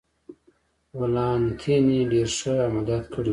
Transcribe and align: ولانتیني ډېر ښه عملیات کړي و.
ولانتیني 0.99 1.99
ډېر 2.11 2.29
ښه 2.37 2.53
عملیات 2.67 3.05
کړي 3.13 3.29
و. 3.29 3.29